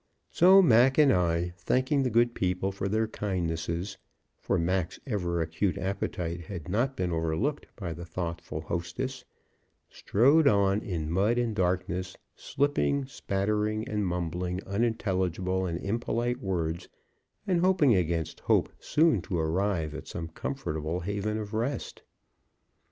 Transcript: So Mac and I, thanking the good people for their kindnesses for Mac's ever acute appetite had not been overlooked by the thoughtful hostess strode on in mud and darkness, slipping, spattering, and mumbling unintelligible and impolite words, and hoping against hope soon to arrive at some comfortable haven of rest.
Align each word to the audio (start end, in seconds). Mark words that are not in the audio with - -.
So 0.31 0.63
Mac 0.63 0.97
and 0.97 1.13
I, 1.13 1.53
thanking 1.59 2.01
the 2.01 2.09
good 2.09 2.33
people 2.33 2.71
for 2.71 2.87
their 2.89 3.07
kindnesses 3.07 3.99
for 4.39 4.57
Mac's 4.57 4.99
ever 5.05 5.39
acute 5.43 5.77
appetite 5.77 6.45
had 6.45 6.67
not 6.67 6.95
been 6.97 7.11
overlooked 7.11 7.67
by 7.75 7.93
the 7.93 8.03
thoughtful 8.03 8.61
hostess 8.61 9.23
strode 9.91 10.47
on 10.47 10.81
in 10.81 11.11
mud 11.11 11.37
and 11.37 11.55
darkness, 11.55 12.17
slipping, 12.35 13.05
spattering, 13.05 13.87
and 13.87 14.07
mumbling 14.07 14.59
unintelligible 14.65 15.67
and 15.67 15.77
impolite 15.77 16.39
words, 16.41 16.89
and 17.45 17.59
hoping 17.61 17.93
against 17.93 18.39
hope 18.39 18.69
soon 18.79 19.21
to 19.21 19.37
arrive 19.37 19.93
at 19.93 20.07
some 20.07 20.29
comfortable 20.29 21.01
haven 21.01 21.37
of 21.37 21.53
rest. 21.53 22.01